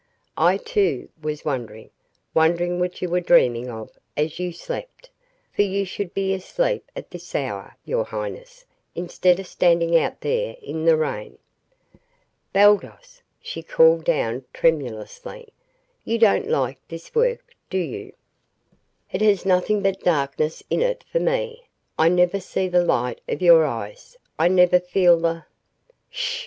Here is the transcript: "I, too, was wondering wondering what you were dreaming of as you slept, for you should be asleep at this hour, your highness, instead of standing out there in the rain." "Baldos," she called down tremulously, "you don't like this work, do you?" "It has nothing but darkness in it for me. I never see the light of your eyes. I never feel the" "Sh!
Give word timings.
"I, 0.37 0.57
too, 0.57 1.09
was 1.21 1.45
wondering 1.45 1.91
wondering 2.33 2.79
what 2.79 3.03
you 3.03 3.09
were 3.09 3.21
dreaming 3.21 3.69
of 3.69 3.91
as 4.17 4.39
you 4.39 4.51
slept, 4.51 5.11
for 5.53 5.61
you 5.61 5.85
should 5.85 6.15
be 6.15 6.33
asleep 6.33 6.89
at 6.95 7.11
this 7.11 7.35
hour, 7.35 7.75
your 7.85 8.05
highness, 8.05 8.65
instead 8.95 9.39
of 9.39 9.45
standing 9.45 9.95
out 9.95 10.21
there 10.21 10.55
in 10.59 10.85
the 10.85 10.97
rain." 10.97 11.37
"Baldos," 12.51 13.21
she 13.43 13.61
called 13.61 14.03
down 14.03 14.43
tremulously, 14.55 15.49
"you 16.03 16.17
don't 16.17 16.49
like 16.49 16.79
this 16.87 17.13
work, 17.13 17.53
do 17.69 17.77
you?" 17.77 18.11
"It 19.11 19.21
has 19.21 19.45
nothing 19.45 19.83
but 19.83 19.99
darkness 19.99 20.63
in 20.71 20.81
it 20.81 21.05
for 21.11 21.19
me. 21.19 21.67
I 21.99 22.09
never 22.09 22.39
see 22.39 22.67
the 22.67 22.83
light 22.83 23.21
of 23.29 23.39
your 23.43 23.65
eyes. 23.65 24.17
I 24.39 24.47
never 24.47 24.79
feel 24.79 25.19
the" 25.19 25.43
"Sh! 26.09 26.39